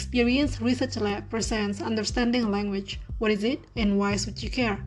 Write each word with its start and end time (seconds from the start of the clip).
Experience 0.00 0.64
Research 0.64 0.96
Lab 0.96 1.28
presents 1.28 1.84
Understanding 1.84 2.48
Language. 2.48 2.96
What 3.20 3.36
is 3.36 3.44
it 3.44 3.60
and 3.76 4.00
why 4.00 4.16
should 4.16 4.40
you 4.40 4.48
care? 4.48 4.80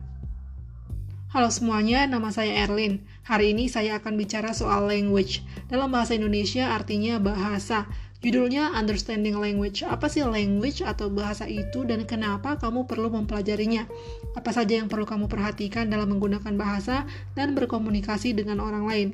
Halo 1.30 1.54
semuanya, 1.54 2.02
nama 2.10 2.34
saya 2.34 2.66
Erlin. 2.66 2.98
Hari 3.22 3.54
ini 3.54 3.70
saya 3.70 4.02
akan 4.02 4.18
bicara 4.18 4.50
soal 4.50 4.90
language. 4.90 5.46
Dalam 5.70 5.94
bahasa 5.94 6.18
Indonesia 6.18 6.66
artinya 6.74 7.22
bahasa. 7.22 7.86
Judulnya 8.26 8.74
Understanding 8.74 9.38
Language. 9.38 9.86
Apa 9.86 10.10
sih 10.10 10.26
language 10.26 10.82
atau 10.82 11.06
bahasa 11.06 11.46
itu 11.46 11.86
dan 11.86 12.02
kenapa 12.10 12.58
kamu 12.58 12.90
perlu 12.90 13.06
mempelajarinya? 13.14 13.86
Apa 14.34 14.50
saja 14.50 14.82
yang 14.82 14.90
perlu 14.90 15.06
kamu 15.06 15.30
perhatikan 15.30 15.86
dalam 15.94 16.10
menggunakan 16.10 16.58
bahasa 16.58 17.06
dan 17.38 17.54
berkomunikasi 17.54 18.34
dengan 18.34 18.58
orang 18.58 18.82
lain? 18.82 19.08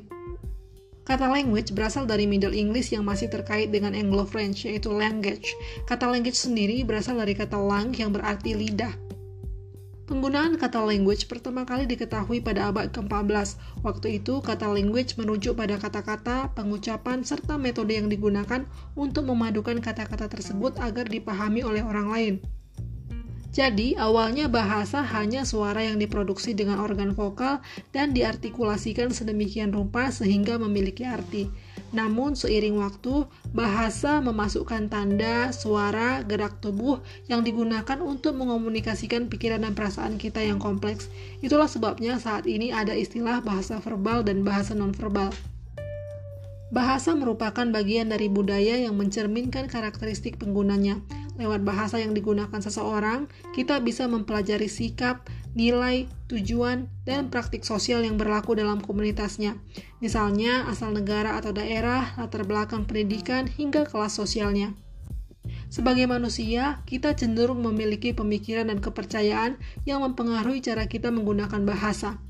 Kata 1.11 1.27
language 1.27 1.75
berasal 1.75 2.07
dari 2.07 2.23
Middle 2.23 2.55
English 2.55 2.95
yang 2.95 3.03
masih 3.03 3.27
terkait 3.27 3.67
dengan 3.67 3.91
Anglo-French, 3.91 4.63
yaitu 4.63 4.95
language. 4.95 5.43
Kata 5.83 6.07
language 6.07 6.39
sendiri 6.39 6.87
berasal 6.87 7.19
dari 7.19 7.35
kata 7.35 7.59
lang 7.59 7.91
yang 7.99 8.15
berarti 8.15 8.55
lidah. 8.55 8.95
Penggunaan 10.07 10.55
kata 10.55 10.79
language 10.79 11.27
pertama 11.27 11.67
kali 11.67 11.83
diketahui 11.83 12.39
pada 12.39 12.71
abad 12.71 12.95
ke-14. 12.95 13.59
Waktu 13.83 14.23
itu, 14.23 14.39
kata 14.39 14.71
language 14.71 15.19
merujuk 15.19 15.59
pada 15.59 15.75
kata-kata, 15.75 16.55
pengucapan, 16.55 17.27
serta 17.27 17.59
metode 17.59 17.91
yang 17.91 18.07
digunakan 18.07 18.63
untuk 18.95 19.27
memadukan 19.27 19.83
kata-kata 19.83 20.31
tersebut 20.31 20.79
agar 20.79 21.11
dipahami 21.11 21.59
oleh 21.59 21.83
orang 21.83 22.07
lain. 22.07 22.33
Jadi, 23.51 23.99
awalnya 23.99 24.47
bahasa 24.47 25.03
hanya 25.03 25.43
suara 25.43 25.83
yang 25.83 25.99
diproduksi 25.99 26.55
dengan 26.55 26.79
organ 26.79 27.11
vokal 27.11 27.59
dan 27.91 28.15
diartikulasikan 28.15 29.11
sedemikian 29.11 29.75
rupa 29.75 30.07
sehingga 30.07 30.55
memiliki 30.55 31.03
arti. 31.03 31.51
Namun, 31.91 32.39
seiring 32.39 32.79
waktu, 32.79 33.27
bahasa 33.51 34.23
memasukkan 34.23 34.87
tanda, 34.87 35.51
suara, 35.51 36.23
gerak 36.23 36.63
tubuh 36.63 37.03
yang 37.27 37.43
digunakan 37.43 37.99
untuk 37.99 38.39
mengomunikasikan 38.39 39.27
pikiran 39.27 39.67
dan 39.67 39.75
perasaan 39.75 40.15
kita 40.15 40.39
yang 40.39 40.55
kompleks. 40.55 41.11
Itulah 41.43 41.67
sebabnya 41.67 42.23
saat 42.23 42.47
ini 42.47 42.71
ada 42.71 42.95
istilah 42.95 43.43
bahasa 43.43 43.83
verbal 43.83 44.23
dan 44.23 44.47
bahasa 44.47 44.71
nonverbal. 44.71 45.27
Bahasa 46.71 47.11
merupakan 47.11 47.67
bagian 47.67 48.15
dari 48.15 48.31
budaya 48.31 48.79
yang 48.79 48.95
mencerminkan 48.95 49.67
karakteristik 49.67 50.39
penggunanya. 50.39 51.03
Lewat 51.41 51.65
bahasa 51.65 51.97
yang 51.97 52.13
digunakan 52.13 52.61
seseorang, 52.61 53.25
kita 53.57 53.81
bisa 53.81 54.05
mempelajari 54.05 54.69
sikap, 54.69 55.25
nilai, 55.57 56.05
tujuan, 56.29 56.85
dan 57.01 57.33
praktik 57.33 57.65
sosial 57.65 58.05
yang 58.05 58.21
berlaku 58.21 58.53
dalam 58.53 58.77
komunitasnya. 58.77 59.57
Misalnya, 60.05 60.69
asal 60.69 60.93
negara 60.93 61.41
atau 61.41 61.49
daerah, 61.49 62.13
latar 62.21 62.45
belakang 62.45 62.85
pendidikan, 62.85 63.49
hingga 63.49 63.89
kelas 63.89 64.21
sosialnya. 64.21 64.77
Sebagai 65.73 66.05
manusia, 66.05 66.85
kita 66.85 67.17
cenderung 67.17 67.65
memiliki 67.65 68.13
pemikiran 68.13 68.69
dan 68.69 68.77
kepercayaan 68.77 69.57
yang 69.89 70.05
mempengaruhi 70.05 70.61
cara 70.61 70.85
kita 70.85 71.09
menggunakan 71.09 71.65
bahasa 71.65 72.21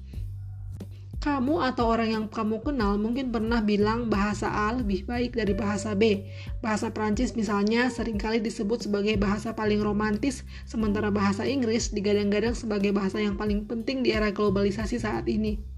kamu 1.22 1.62
atau 1.62 1.86
orang 1.94 2.10
yang 2.10 2.26
kamu 2.26 2.66
kenal 2.66 2.98
mungkin 2.98 3.30
pernah 3.30 3.62
bilang 3.62 4.10
bahasa 4.10 4.50
A 4.50 4.74
lebih 4.74 5.06
baik 5.06 5.38
dari 5.38 5.54
bahasa 5.54 5.94
B. 5.94 6.26
Bahasa 6.66 6.90
Prancis 6.90 7.38
misalnya 7.38 7.94
sering 7.94 8.18
kali 8.18 8.42
disebut 8.42 8.90
sebagai 8.90 9.22
bahasa 9.22 9.54
paling 9.54 9.86
romantis, 9.86 10.42
sementara 10.66 11.14
bahasa 11.14 11.46
Inggris 11.46 11.94
digadang-gadang 11.94 12.58
sebagai 12.58 12.90
bahasa 12.90 13.22
yang 13.22 13.38
paling 13.38 13.70
penting 13.70 14.02
di 14.02 14.18
era 14.18 14.34
globalisasi 14.34 14.98
saat 14.98 15.30
ini. 15.30 15.71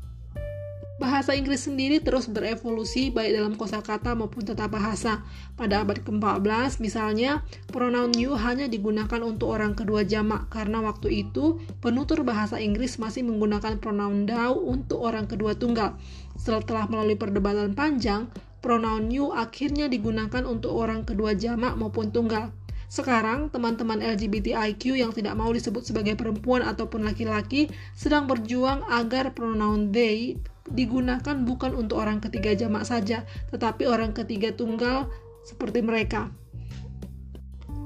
Bahasa 1.04 1.36
Inggris 1.36 1.68
sendiri 1.68 2.00
terus 2.00 2.32
berevolusi 2.32 3.12
baik 3.12 3.36
dalam 3.36 3.60
kosakata 3.60 4.16
maupun 4.16 4.48
tata 4.48 4.72
bahasa. 4.72 5.20
Pada 5.60 5.84
abad 5.84 6.00
ke-14 6.00 6.80
misalnya, 6.80 7.44
pronoun 7.68 8.16
you 8.16 8.32
hanya 8.40 8.72
digunakan 8.72 9.20
untuk 9.20 9.52
orang 9.52 9.76
kedua 9.76 10.08
jamak 10.08 10.48
karena 10.48 10.80
waktu 10.80 11.28
itu 11.28 11.60
penutur 11.84 12.24
bahasa 12.24 12.56
Inggris 12.64 13.04
masih 13.04 13.28
menggunakan 13.28 13.84
pronoun 13.84 14.24
thou 14.24 14.56
untuk 14.56 15.04
orang 15.04 15.28
kedua 15.28 15.60
tunggal. 15.60 16.00
Setelah 16.40 16.88
melalui 16.88 17.20
perdebatan 17.20 17.76
panjang, 17.76 18.32
pronoun 18.64 19.12
you 19.12 19.36
akhirnya 19.36 19.92
digunakan 19.92 20.48
untuk 20.48 20.72
orang 20.72 21.04
kedua 21.04 21.36
jamak 21.36 21.76
maupun 21.76 22.16
tunggal. 22.16 22.56
Sekarang, 22.94 23.50
teman-teman 23.50 24.06
LGBTIQ 24.06 24.94
yang 24.94 25.10
tidak 25.10 25.34
mau 25.34 25.50
disebut 25.50 25.82
sebagai 25.82 26.14
perempuan 26.14 26.62
ataupun 26.62 27.10
laki-laki 27.10 27.74
sedang 27.98 28.30
berjuang 28.30 28.86
agar 28.86 29.34
pronoun 29.34 29.90
they 29.90 30.38
digunakan 30.70 31.42
bukan 31.42 31.74
untuk 31.74 32.06
orang 32.06 32.22
ketiga 32.22 32.54
jamak 32.54 32.86
saja, 32.86 33.26
tetapi 33.50 33.90
orang 33.90 34.14
ketiga 34.14 34.54
tunggal 34.54 35.10
seperti 35.42 35.82
mereka. 35.82 36.30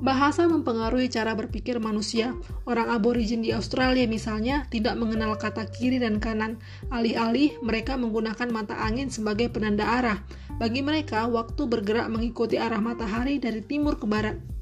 Bahasa 0.03 0.43
mempengaruhi 0.43 1.07
cara 1.07 1.31
berpikir 1.39 1.79
manusia. 1.79 2.35
Orang 2.67 2.91
aborigin 2.91 3.39
di 3.39 3.55
Australia 3.55 4.03
misalnya 4.11 4.67
tidak 4.67 4.99
mengenal 4.99 5.39
kata 5.39 5.71
kiri 5.71 6.03
dan 6.03 6.19
kanan. 6.19 6.59
Alih-alih 6.91 7.63
mereka 7.63 7.95
menggunakan 7.95 8.51
mata 8.51 8.75
angin 8.75 9.07
sebagai 9.07 9.47
penanda 9.55 9.87
arah. 9.87 10.19
Bagi 10.59 10.83
mereka, 10.83 11.31
waktu 11.31 11.63
bergerak 11.63 12.11
mengikuti 12.11 12.59
arah 12.59 12.83
matahari 12.83 13.39
dari 13.39 13.63
timur 13.63 13.97
ke 13.97 14.05
barat. 14.05 14.56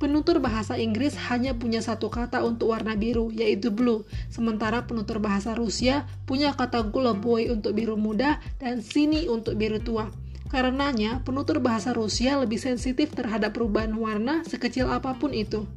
Penutur 0.00 0.40
bahasa 0.40 0.80
Inggris 0.80 1.12
hanya 1.28 1.52
punya 1.52 1.84
satu 1.84 2.08
kata 2.08 2.40
untuk 2.40 2.72
warna 2.72 2.96
biru, 2.96 3.28
yaitu 3.36 3.68
blue, 3.68 4.08
sementara 4.32 4.88
penutur 4.88 5.20
bahasa 5.20 5.52
Rusia 5.52 6.08
punya 6.24 6.56
kata 6.56 6.88
goloboy 6.88 7.52
untuk 7.52 7.76
biru 7.76 8.00
muda 8.00 8.40
dan 8.56 8.80
sini 8.80 9.28
untuk 9.28 9.60
biru 9.60 9.76
tua. 9.76 10.08
Karenanya, 10.48 11.20
penutur 11.20 11.60
bahasa 11.60 11.92
Rusia 11.92 12.40
lebih 12.40 12.56
sensitif 12.56 13.12
terhadap 13.12 13.52
perubahan 13.52 13.92
warna 13.92 14.40
sekecil 14.48 14.88
apa 14.88 15.20
pun 15.20 15.36
itu. 15.36 15.68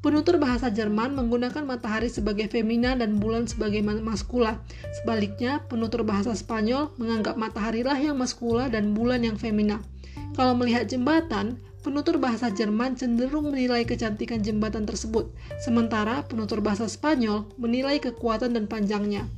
Penutur 0.00 0.40
bahasa 0.40 0.72
Jerman 0.72 1.12
menggunakan 1.12 1.60
matahari 1.60 2.08
sebagai 2.08 2.48
femina 2.48 2.96
dan 2.96 3.20
bulan 3.20 3.44
sebagai 3.44 3.84
maskula. 3.84 4.64
Sebaliknya, 5.04 5.60
penutur 5.68 6.08
bahasa 6.08 6.32
Spanyol 6.32 6.88
menganggap 6.96 7.36
mataharilah 7.36 8.00
yang 8.00 8.16
maskula 8.16 8.72
dan 8.72 8.96
bulan 8.96 9.28
yang 9.28 9.36
femina. 9.36 9.84
Kalau 10.32 10.56
melihat 10.56 10.88
jembatan, 10.88 11.60
penutur 11.84 12.16
bahasa 12.16 12.48
Jerman 12.48 12.96
cenderung 12.96 13.52
menilai 13.52 13.84
kecantikan 13.84 14.40
jembatan 14.40 14.88
tersebut, 14.88 15.28
sementara 15.60 16.24
penutur 16.24 16.64
bahasa 16.64 16.88
Spanyol 16.88 17.44
menilai 17.60 18.00
kekuatan 18.00 18.56
dan 18.56 18.64
panjangnya. 18.64 19.28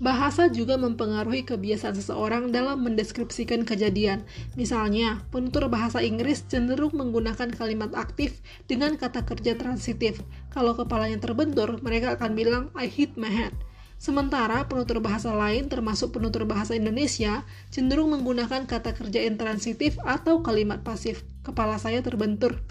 Bahasa 0.00 0.48
juga 0.48 0.80
mempengaruhi 0.80 1.44
kebiasaan 1.44 1.92
seseorang 1.92 2.48
dalam 2.48 2.80
mendeskripsikan 2.88 3.68
kejadian. 3.68 4.24
Misalnya, 4.56 5.20
penutur 5.28 5.68
bahasa 5.68 6.00
Inggris 6.00 6.40
cenderung 6.48 6.96
menggunakan 6.96 7.52
kalimat 7.52 7.92
aktif 7.92 8.40
dengan 8.64 8.96
kata 8.96 9.28
kerja 9.28 9.60
transitif. 9.60 10.24
Kalau 10.56 10.72
kepalanya 10.72 11.20
terbentur, 11.20 11.84
mereka 11.84 12.16
akan 12.16 12.32
bilang, 12.32 12.64
I 12.72 12.88
hit 12.88 13.20
my 13.20 13.28
head. 13.28 13.52
Sementara 14.00 14.64
penutur 14.64 15.04
bahasa 15.04 15.28
lain 15.36 15.68
termasuk 15.68 16.16
penutur 16.16 16.48
bahasa 16.48 16.72
Indonesia 16.72 17.44
cenderung 17.68 18.16
menggunakan 18.16 18.64
kata 18.64 18.96
kerja 18.96 19.28
intransitif 19.28 20.00
atau 20.00 20.40
kalimat 20.40 20.80
pasif. 20.80 21.20
Kepala 21.44 21.76
saya 21.76 22.00
terbentur. 22.00 22.64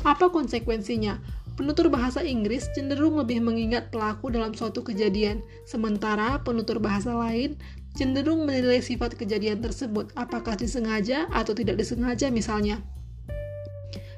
Apa 0.00 0.32
konsekuensinya? 0.32 1.20
Penutur 1.60 1.92
bahasa 1.92 2.24
Inggris 2.24 2.72
cenderung 2.72 3.20
lebih 3.20 3.44
mengingat 3.44 3.92
pelaku 3.92 4.32
dalam 4.32 4.56
suatu 4.56 4.80
kejadian, 4.80 5.44
sementara 5.68 6.40
penutur 6.40 6.80
bahasa 6.80 7.12
lain 7.12 7.60
cenderung 7.92 8.48
menilai 8.48 8.80
sifat 8.80 9.12
kejadian 9.12 9.60
tersebut, 9.60 10.08
apakah 10.16 10.56
disengaja 10.56 11.28
atau 11.28 11.52
tidak 11.52 11.76
disengaja 11.80 12.32
misalnya. 12.32 12.80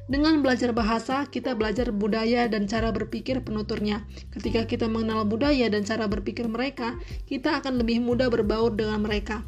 Dengan 0.09 0.41
belajar 0.41 0.73
bahasa, 0.73 1.29
kita 1.29 1.53
belajar 1.53 1.93
budaya 1.93 2.49
dan 2.49 2.65
cara 2.65 2.89
berpikir 2.89 3.45
penuturnya. 3.45 4.09
Ketika 4.33 4.65
kita 4.65 4.89
mengenal 4.89 5.29
budaya 5.29 5.69
dan 5.69 5.85
cara 5.85 6.09
berpikir 6.09 6.49
mereka, 6.49 6.97
kita 7.29 7.61
akan 7.61 7.77
lebih 7.85 8.01
mudah 8.01 8.33
berbaur 8.33 8.73
dengan 8.73 9.05
mereka. 9.05 9.45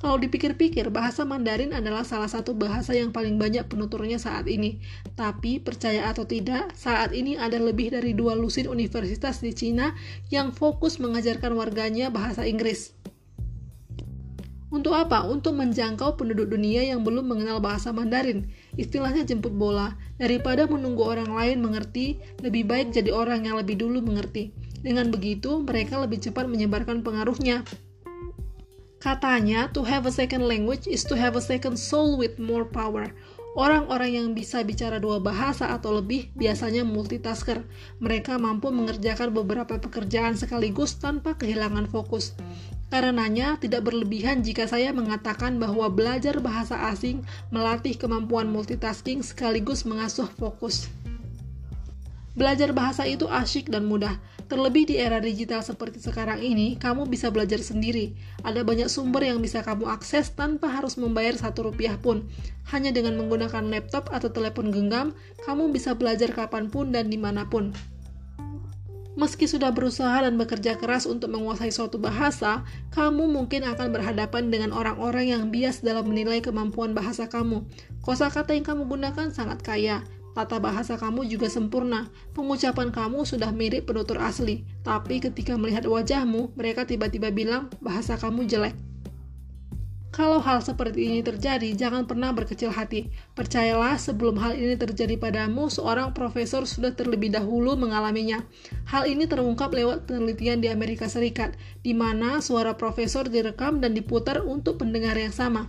Kalau 0.00 0.16
dipikir-pikir, 0.16 0.88
bahasa 0.88 1.28
Mandarin 1.28 1.76
adalah 1.76 2.04
salah 2.04 2.32
satu 2.32 2.56
bahasa 2.56 2.96
yang 2.96 3.12
paling 3.12 3.36
banyak 3.36 3.68
penuturnya 3.68 4.16
saat 4.16 4.48
ini. 4.48 4.80
Tapi, 5.16 5.60
percaya 5.60 6.08
atau 6.08 6.24
tidak, 6.24 6.72
saat 6.72 7.12
ini 7.12 7.36
ada 7.36 7.60
lebih 7.60 7.92
dari 7.92 8.16
dua 8.16 8.32
lusin 8.32 8.72
universitas 8.72 9.44
di 9.44 9.52
Cina 9.52 9.92
yang 10.32 10.52
fokus 10.52 10.96
mengajarkan 10.96 11.52
warganya 11.52 12.08
bahasa 12.08 12.48
Inggris. 12.48 12.96
Untuk 14.66 14.92
apa? 14.92 15.24
Untuk 15.24 15.56
menjangkau 15.56 16.20
penduduk 16.20 16.52
dunia 16.52 16.84
yang 16.84 17.00
belum 17.00 17.30
mengenal 17.30 17.64
bahasa 17.64 17.94
Mandarin. 17.94 18.50
Istilahnya 18.76 19.24
jemput 19.24 19.56
bola. 19.56 19.96
Daripada 20.20 20.68
menunggu 20.68 21.04
orang 21.04 21.32
lain 21.32 21.64
mengerti, 21.64 22.20
lebih 22.44 22.68
baik 22.68 22.92
jadi 22.92 23.12
orang 23.12 23.48
yang 23.48 23.56
lebih 23.56 23.80
dulu 23.80 24.04
mengerti. 24.04 24.52
Dengan 24.84 25.08
begitu, 25.08 25.64
mereka 25.64 25.96
lebih 25.98 26.20
cepat 26.20 26.44
menyebarkan 26.46 27.00
pengaruhnya. 27.00 27.64
Katanya, 29.00 29.72
to 29.72 29.84
have 29.84 30.04
a 30.04 30.12
second 30.12 30.44
language 30.44 30.84
is 30.88 31.04
to 31.04 31.16
have 31.16 31.36
a 31.36 31.42
second 31.44 31.76
soul 31.80 32.20
with 32.20 32.36
more 32.36 32.64
power. 32.68 33.12
Orang-orang 33.56 34.20
yang 34.20 34.28
bisa 34.36 34.60
bicara 34.60 35.00
dua 35.00 35.16
bahasa 35.16 35.72
atau 35.72 35.96
lebih 35.96 36.28
biasanya 36.36 36.84
multitasker. 36.84 37.64
Mereka 38.04 38.36
mampu 38.36 38.68
mengerjakan 38.68 39.32
beberapa 39.32 39.80
pekerjaan 39.80 40.36
sekaligus 40.36 41.00
tanpa 41.00 41.40
kehilangan 41.40 41.88
fokus. 41.88 42.36
Karenanya, 42.86 43.58
tidak 43.58 43.82
berlebihan 43.90 44.46
jika 44.46 44.70
saya 44.70 44.94
mengatakan 44.94 45.58
bahwa 45.58 45.90
belajar 45.90 46.38
bahasa 46.38 46.86
asing 46.86 47.26
melatih 47.50 47.98
kemampuan 47.98 48.46
multitasking 48.46 49.26
sekaligus 49.26 49.82
mengasuh 49.82 50.30
fokus. 50.38 50.86
Belajar 52.36 52.70
bahasa 52.76 53.08
itu 53.08 53.26
asyik 53.26 53.72
dan 53.72 53.88
mudah. 53.88 54.20
Terlebih 54.46 54.86
di 54.86 55.00
era 55.00 55.18
digital 55.18 55.64
seperti 55.64 55.98
sekarang 55.98 56.38
ini, 56.38 56.78
kamu 56.78 57.10
bisa 57.10 57.32
belajar 57.32 57.58
sendiri. 57.58 58.14
Ada 58.46 58.62
banyak 58.62 58.86
sumber 58.86 59.26
yang 59.26 59.42
bisa 59.42 59.64
kamu 59.64 59.90
akses 59.90 60.30
tanpa 60.36 60.70
harus 60.70 60.94
membayar 60.94 61.34
satu 61.34 61.72
rupiah 61.72 61.98
pun. 61.98 62.28
Hanya 62.70 62.94
dengan 62.94 63.18
menggunakan 63.18 63.66
laptop 63.66 64.12
atau 64.14 64.30
telepon 64.30 64.70
genggam, 64.70 65.16
kamu 65.42 65.74
bisa 65.74 65.98
belajar 65.98 66.30
kapan 66.30 66.70
pun 66.70 66.94
dan 66.94 67.10
di 67.10 67.18
mana 67.18 67.48
pun. 67.50 67.74
Meski 69.16 69.48
sudah 69.48 69.72
berusaha 69.72 70.20
dan 70.20 70.36
bekerja 70.36 70.76
keras 70.76 71.08
untuk 71.08 71.32
menguasai 71.32 71.72
suatu 71.72 71.96
bahasa, 71.96 72.68
kamu 72.92 73.32
mungkin 73.32 73.64
akan 73.64 73.88
berhadapan 73.88 74.52
dengan 74.52 74.76
orang-orang 74.76 75.32
yang 75.32 75.48
bias 75.48 75.80
dalam 75.80 76.04
menilai 76.04 76.44
kemampuan 76.44 76.92
bahasa 76.92 77.24
kamu. 77.24 77.64
Kosa 78.04 78.28
kata 78.28 78.52
yang 78.52 78.68
kamu 78.68 78.84
gunakan 78.84 79.32
sangat 79.32 79.64
kaya, 79.64 80.04
Tata 80.36 80.60
bahasa 80.60 81.00
kamu 81.00 81.32
juga 81.32 81.48
sempurna. 81.48 82.12
Pengucapan 82.36 82.92
kamu 82.92 83.24
sudah 83.24 83.56
mirip 83.56 83.88
penutur 83.88 84.20
asli. 84.20 84.68
Tapi 84.84 85.24
ketika 85.24 85.56
melihat 85.56 85.88
wajahmu, 85.88 86.52
mereka 86.52 86.84
tiba-tiba 86.84 87.32
bilang 87.32 87.72
bahasa 87.80 88.20
kamu 88.20 88.44
jelek. 88.44 88.76
Kalau 90.16 90.40
hal 90.40 90.64
seperti 90.64 91.12
ini 91.12 91.20
terjadi, 91.20 91.76
jangan 91.76 92.08
pernah 92.08 92.32
berkecil 92.32 92.72
hati. 92.72 93.12
Percayalah, 93.36 94.00
sebelum 94.00 94.40
hal 94.40 94.56
ini 94.56 94.72
terjadi 94.72 95.20
padamu, 95.20 95.68
seorang 95.68 96.16
profesor 96.16 96.64
sudah 96.64 96.96
terlebih 96.96 97.28
dahulu 97.28 97.76
mengalaminya. 97.76 98.40
Hal 98.88 99.04
ini 99.12 99.28
terungkap 99.28 99.76
lewat 99.76 100.08
penelitian 100.08 100.64
di 100.64 100.72
Amerika 100.72 101.04
Serikat, 101.04 101.52
di 101.84 101.92
mana 101.92 102.40
suara 102.40 102.72
profesor 102.80 103.28
direkam 103.28 103.84
dan 103.84 103.92
diputar 103.92 104.40
untuk 104.40 104.80
pendengar 104.80 105.20
yang 105.20 105.36
sama. 105.36 105.68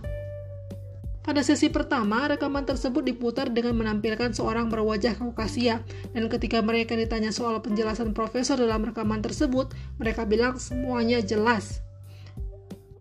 Pada 1.20 1.44
sesi 1.44 1.68
pertama, 1.68 2.24
rekaman 2.24 2.64
tersebut 2.64 3.04
diputar 3.04 3.52
dengan 3.52 3.76
menampilkan 3.76 4.32
seorang 4.32 4.72
berwajah 4.72 5.12
Kaukasia, 5.20 5.84
dan 6.16 6.24
ketika 6.32 6.64
mereka 6.64 6.96
ditanya 6.96 7.36
soal 7.36 7.60
penjelasan 7.60 8.16
profesor 8.16 8.56
dalam 8.56 8.80
rekaman 8.80 9.20
tersebut, 9.20 9.76
mereka 10.00 10.24
bilang 10.24 10.56
semuanya 10.56 11.20
jelas. 11.20 11.84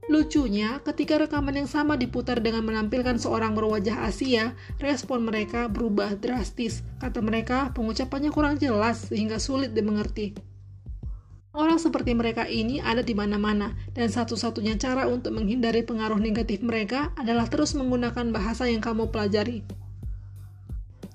Lucunya, 0.08 0.80
ketika 0.88 1.20
rekaman 1.20 1.60
yang 1.60 1.68
sama 1.68 2.00
diputar 2.00 2.40
dengan 2.40 2.64
menampilkan 2.64 3.20
seorang 3.20 3.52
berwajah 3.52 4.08
Asia, 4.08 4.56
respon 4.80 5.28
mereka 5.28 5.68
berubah 5.68 6.16
drastis. 6.16 6.80
Kata 7.04 7.20
mereka, 7.20 7.76
pengucapannya 7.76 8.32
kurang 8.32 8.56
jelas 8.56 9.12
sehingga 9.12 9.36
sulit 9.36 9.76
dimengerti. 9.76 10.32
Orang 11.52 11.76
seperti 11.76 12.16
mereka 12.16 12.48
ini 12.48 12.80
ada 12.80 13.04
di 13.04 13.12
mana-mana, 13.20 13.76
dan 13.92 14.08
satu-satunya 14.08 14.80
cara 14.80 15.12
untuk 15.12 15.36
menghindari 15.36 15.84
pengaruh 15.84 16.24
negatif 16.24 16.64
mereka 16.64 17.12
adalah 17.20 17.52
terus 17.52 17.76
menggunakan 17.76 18.32
bahasa 18.32 18.64
yang 18.72 18.80
kamu 18.80 19.12
pelajari. 19.12 19.66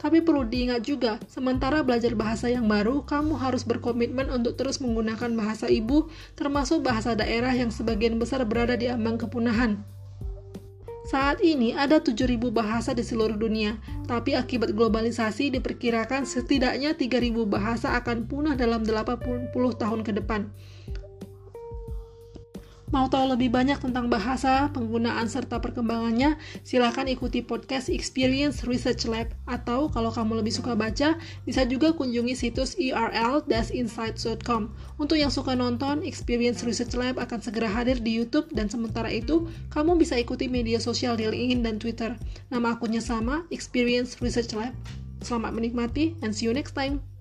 Tapi 0.02 0.18
perlu 0.18 0.42
diingat 0.42 0.82
juga, 0.82 1.22
sementara 1.30 1.78
belajar 1.86 2.18
bahasa 2.18 2.50
yang 2.50 2.66
baru, 2.66 3.06
kamu 3.06 3.38
harus 3.38 3.62
berkomitmen 3.62 4.34
untuk 4.34 4.58
terus 4.58 4.82
menggunakan 4.82 5.30
bahasa 5.38 5.70
ibu, 5.70 6.10
termasuk 6.34 6.82
bahasa 6.82 7.14
daerah 7.14 7.54
yang 7.54 7.70
sebagian 7.70 8.18
besar 8.18 8.42
berada 8.42 8.74
di 8.74 8.90
ambang 8.90 9.14
kepunahan. 9.14 9.78
Saat 11.06 11.42
ini 11.42 11.74
ada 11.74 12.02
7.000 12.02 12.38
bahasa 12.50 12.94
di 12.94 13.06
seluruh 13.06 13.34
dunia, 13.34 13.78
tapi 14.10 14.34
akibat 14.38 14.74
globalisasi 14.74 15.54
diperkirakan 15.54 16.26
setidaknya 16.26 16.98
3.000 16.98 17.42
bahasa 17.46 17.94
akan 17.98 18.26
punah 18.26 18.58
dalam 18.58 18.82
80 18.82 19.50
tahun 19.54 20.00
ke 20.02 20.18
depan. 20.18 20.50
Mau 22.92 23.08
tahu 23.08 23.32
lebih 23.32 23.48
banyak 23.48 23.80
tentang 23.80 24.12
bahasa, 24.12 24.68
penggunaan, 24.76 25.24
serta 25.24 25.64
perkembangannya, 25.64 26.36
silakan 26.60 27.08
ikuti 27.08 27.40
podcast 27.40 27.88
Experience 27.88 28.68
Research 28.68 29.08
Lab. 29.08 29.32
Atau 29.48 29.88
kalau 29.88 30.12
kamu 30.12 30.44
lebih 30.44 30.52
suka 30.52 30.76
baca, 30.76 31.16
bisa 31.48 31.64
juga 31.64 31.96
kunjungi 31.96 32.36
situs 32.36 32.76
url-insights.com. 32.76 34.76
Untuk 35.00 35.16
yang 35.16 35.32
suka 35.32 35.56
nonton, 35.56 36.04
Experience 36.04 36.68
Research 36.68 36.92
Lab 36.92 37.16
akan 37.16 37.40
segera 37.40 37.72
hadir 37.72 37.96
di 37.96 38.12
YouTube 38.12 38.52
dan 38.52 38.68
sementara 38.68 39.08
itu, 39.08 39.48
kamu 39.72 39.96
bisa 39.96 40.20
ikuti 40.20 40.52
media 40.52 40.76
sosial 40.76 41.16
di 41.16 41.24
LinkedIn 41.24 41.64
dan 41.64 41.80
Twitter. 41.80 42.12
Nama 42.52 42.76
akunnya 42.76 43.00
sama, 43.00 43.48
Experience 43.48 44.20
Research 44.20 44.52
Lab. 44.52 44.76
Selamat 45.24 45.56
menikmati 45.56 46.12
and 46.20 46.36
see 46.36 46.44
you 46.44 46.52
next 46.52 46.76
time. 46.76 47.11